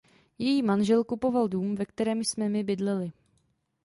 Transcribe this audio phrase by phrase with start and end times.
[0.37, 3.11] Její manžel kupoval dům, ve kterém jsme my bydleli.